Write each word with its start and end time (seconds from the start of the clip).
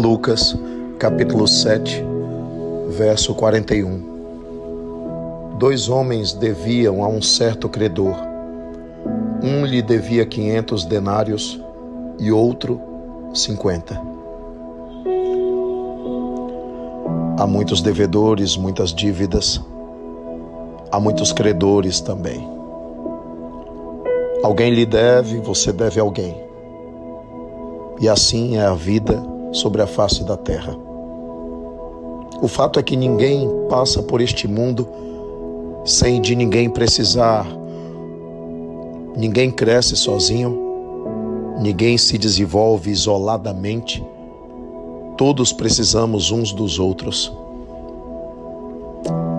Lucas, 0.00 0.56
capítulo 0.98 1.46
7, 1.46 2.02
verso 2.88 3.34
41. 3.34 5.58
Dois 5.58 5.90
homens 5.90 6.32
deviam 6.32 7.04
a 7.04 7.08
um 7.08 7.20
certo 7.20 7.68
credor. 7.68 8.16
Um 9.42 9.66
lhe 9.66 9.82
devia 9.82 10.24
quinhentos 10.24 10.86
denários 10.86 11.60
e 12.18 12.32
outro 12.32 12.80
cinquenta. 13.34 14.00
Há 17.38 17.46
muitos 17.46 17.82
devedores, 17.82 18.56
muitas 18.56 18.94
dívidas. 18.94 19.60
Há 20.90 20.98
muitos 20.98 21.30
credores 21.30 22.00
também. 22.00 22.48
Alguém 24.42 24.72
lhe 24.72 24.86
deve, 24.86 25.40
você 25.40 25.74
deve 25.74 26.00
a 26.00 26.02
alguém. 26.02 26.42
E 28.00 28.08
assim 28.08 28.56
é 28.56 28.64
a 28.64 28.72
vida 28.72 29.29
sobre 29.52 29.82
a 29.82 29.86
face 29.86 30.24
da 30.24 30.36
terra. 30.36 30.76
O 32.42 32.48
fato 32.48 32.78
é 32.78 32.82
que 32.82 32.96
ninguém 32.96 33.48
passa 33.68 34.02
por 34.02 34.20
este 34.20 34.48
mundo 34.48 34.88
sem 35.84 36.20
de 36.20 36.34
ninguém 36.34 36.70
precisar. 36.70 37.46
Ninguém 39.16 39.50
cresce 39.50 39.96
sozinho, 39.96 40.56
ninguém 41.60 41.98
se 41.98 42.16
desenvolve 42.16 42.90
isoladamente. 42.90 44.04
Todos 45.16 45.52
precisamos 45.52 46.30
uns 46.30 46.52
dos 46.52 46.78
outros. 46.78 47.32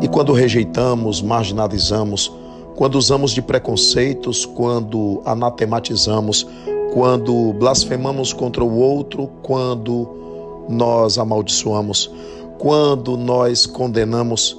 E 0.01 0.07
quando 0.07 0.34
rejeitamos, 0.34 1.21
marginalizamos, 1.21 2.31
quando 2.75 2.95
usamos 2.95 3.31
de 3.31 3.41
preconceitos, 3.41 4.45
quando 4.45 5.21
anatematizamos, 5.25 6.48
quando 6.91 7.54
blasfemamos 7.54 8.34
contra 8.34 8.63
o 8.63 8.77
outro, 8.77 9.27
quando 9.41 10.65
nós 10.68 11.18
amaldiçoamos, 11.18 12.12
quando 12.57 13.18
nós 13.18 13.65
condenamos, 13.65 14.57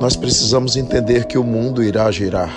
nós 0.00 0.16
precisamos 0.16 0.76
entender 0.76 1.26
que 1.26 1.38
o 1.38 1.44
mundo 1.44 1.82
irá 1.82 2.10
girar. 2.10 2.52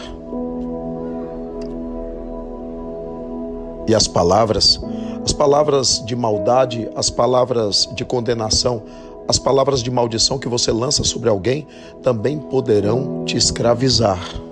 E 3.88 3.96
as 3.96 4.08
palavras, 4.08 4.80
as 5.24 5.31
palavras 5.31 6.03
de 6.06 6.16
maldade, 6.16 6.90
as 6.96 7.09
palavras 7.09 7.88
de 7.94 8.03
condenação, 8.03 8.84
as 9.28 9.38
palavras 9.38 9.84
de 9.84 9.92
maldição 9.92 10.40
que 10.40 10.48
você 10.48 10.72
lança 10.72 11.03
sobre 11.03 11.30
alguém 11.30 11.68
também 12.02 12.38
poderão 12.38 13.24
te 13.26 13.38
escravizar 13.38 14.47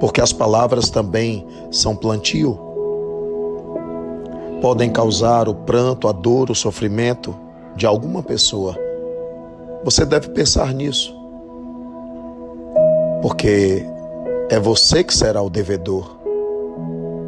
porque 0.00 0.22
as 0.22 0.32
palavras 0.32 0.88
também 0.88 1.46
são 1.70 1.94
plantio. 1.94 2.58
Podem 4.62 4.90
causar 4.90 5.46
o 5.48 5.54
pranto, 5.54 6.08
a 6.08 6.12
dor, 6.12 6.50
o 6.50 6.54
sofrimento 6.54 7.36
de 7.76 7.86
alguma 7.86 8.22
pessoa. 8.22 8.74
Você 9.84 10.06
deve 10.06 10.30
pensar 10.30 10.72
nisso. 10.72 11.14
Porque 13.20 13.84
é 14.48 14.58
você 14.58 15.04
que 15.04 15.14
será 15.14 15.42
o 15.42 15.50
devedor, 15.50 16.16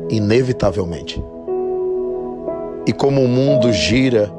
inevitavelmente. 0.08 1.22
E 2.86 2.92
como 2.92 3.20
o 3.20 3.28
mundo 3.28 3.70
gira, 3.72 4.32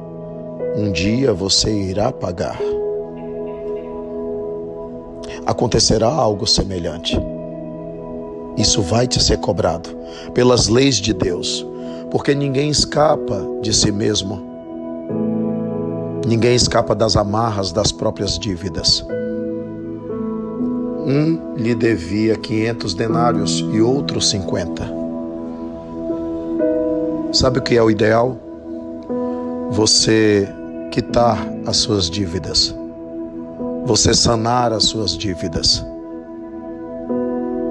um 0.76 0.90
dia 0.90 1.32
você 1.32 1.72
irá 1.72 2.10
pagar. 2.10 2.58
Acontecerá 5.46 6.08
algo 6.08 6.46
semelhante. 6.46 7.16
Isso 8.56 8.80
vai 8.82 9.06
te 9.06 9.20
ser 9.22 9.38
cobrado 9.38 9.90
pelas 10.32 10.68
leis 10.68 10.96
de 10.96 11.12
Deus, 11.12 11.66
porque 12.10 12.34
ninguém 12.34 12.70
escapa 12.70 13.44
de 13.60 13.74
si 13.74 13.90
mesmo. 13.90 14.40
Ninguém 16.26 16.54
escapa 16.54 16.94
das 16.94 17.16
amarras 17.16 17.72
das 17.72 17.90
próprias 17.90 18.38
dívidas. 18.38 19.04
Um 21.06 21.54
lhe 21.56 21.74
devia 21.74 22.36
500 22.36 22.94
denários 22.94 23.64
e 23.72 23.80
outro 23.80 24.20
50. 24.20 24.88
Sabe 27.32 27.58
o 27.58 27.62
que 27.62 27.76
é 27.76 27.82
o 27.82 27.90
ideal? 27.90 28.38
Você 29.72 30.48
quitar 30.92 31.36
as 31.66 31.78
suas 31.78 32.08
dívidas. 32.08 32.74
Você 33.84 34.14
sanar 34.14 34.72
as 34.72 34.84
suas 34.84 35.18
dívidas 35.18 35.84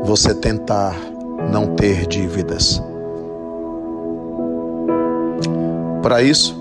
você 0.04 0.34
tentar 0.34 0.96
não 1.52 1.76
ter 1.76 2.06
dívidas. 2.06 2.82
Para 6.02 6.22
isso, 6.22 6.56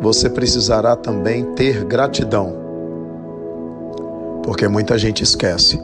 você 0.00 0.30
precisará 0.30 0.96
também 0.96 1.44
ter 1.54 1.84
gratidão, 1.84 2.54
porque 4.42 4.66
muita 4.66 4.96
gente 4.96 5.22
esquece 5.22 5.78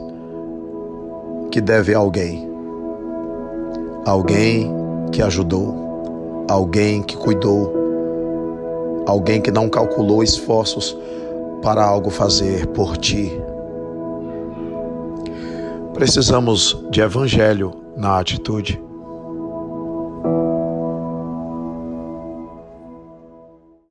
que 1.51 1.61
deve 1.61 1.93
a 1.93 1.99
alguém, 1.99 2.49
alguém 4.05 4.73
que 5.11 5.21
ajudou, 5.21 6.45
alguém 6.49 7.03
que 7.03 7.15
cuidou, 7.15 7.71
alguém 9.05 9.39
que 9.39 9.51
não 9.51 9.69
calculou 9.69 10.23
esforços 10.23 10.97
para 11.61 11.85
algo 11.85 12.09
fazer 12.09 12.67
por 12.67 12.97
ti. 12.97 13.39
Precisamos 15.99 16.77
de 16.89 17.01
evangelho 17.01 17.73
na 17.97 18.19
atitude. 18.19 18.81